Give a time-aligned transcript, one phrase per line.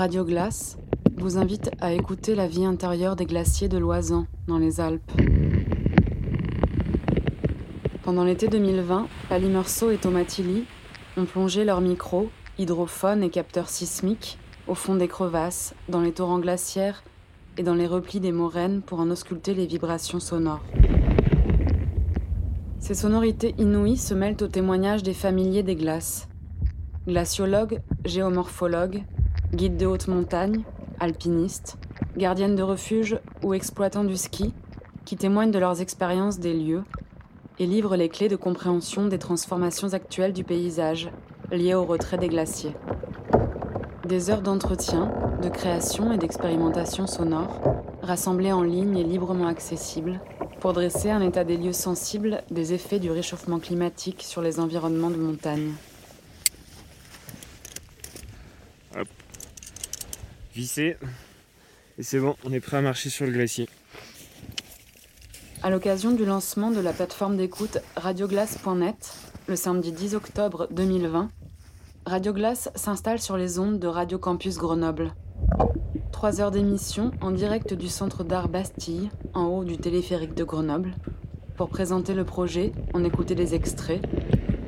[0.00, 0.78] Radio Glace
[1.18, 5.12] vous invite à écouter la vie intérieure des glaciers de Loisan, dans les Alpes.
[8.02, 10.64] Pendant l'été 2020, Palimerceau et Tomatilly
[11.18, 16.38] ont plongé leurs micros, hydrophones et capteurs sismiques au fond des crevasses, dans les torrents
[16.38, 17.04] glaciaires
[17.58, 20.64] et dans les replis des moraines pour en ausculter les vibrations sonores.
[22.78, 26.26] Ces sonorités inouïes se mêlent aux témoignages des familiers des glaces.
[27.06, 29.04] Glaciologues, géomorphologues,
[29.54, 30.62] guides de haute montagne,
[31.00, 31.76] alpinistes,
[32.16, 34.54] gardiennes de refuge ou exploitants du ski,
[35.04, 36.84] qui témoignent de leurs expériences des lieux
[37.58, 41.10] et livrent les clés de compréhension des transformations actuelles du paysage
[41.50, 42.74] liées au retrait des glaciers.
[44.06, 47.60] Des heures d'entretien, de création et d'expérimentation sonore,
[48.02, 50.20] rassemblées en ligne et librement accessibles,
[50.60, 55.10] pour dresser un état des lieux sensible des effets du réchauffement climatique sur les environnements
[55.10, 55.72] de montagne.
[60.54, 60.96] Vissé.
[61.98, 63.68] Et c'est bon, on est prêt à marcher sur le glacier.
[65.62, 69.14] À l'occasion du lancement de la plateforme d'écoute radioglace.net,
[69.46, 71.30] le samedi 10 octobre 2020,
[72.06, 75.12] Radioglace s'installe sur les ondes de Radio Campus Grenoble.
[76.12, 80.94] Trois heures d'émission en direct du centre d'art Bastille, en haut du téléphérique de Grenoble,
[81.56, 84.00] pour présenter le projet, en écouter des extraits,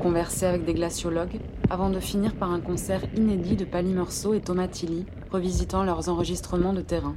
[0.00, 4.40] converser avec des glaciologues, avant de finir par un concert inédit de Pali Meursault et
[4.40, 7.14] Tomatilly, revisitant leurs enregistrements de terrain.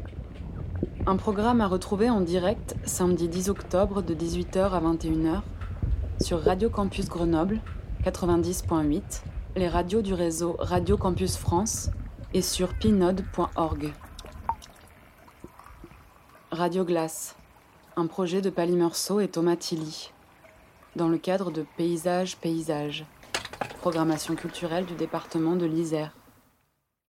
[1.08, 5.42] Un programme à retrouver en direct samedi 10 octobre de 18h à 21h
[6.22, 7.60] sur Radio Campus Grenoble
[8.06, 9.02] 90.8,
[9.56, 11.90] les radios du réseau Radio Campus France
[12.34, 13.94] et sur pinode.org.
[16.52, 17.36] Radio Glace,
[17.96, 18.78] un projet de Pali
[19.22, 20.12] et Thomas Tilly,
[20.96, 23.06] dans le cadre de Paysage Paysage,
[23.80, 26.14] programmation culturelle du département de l'Isère.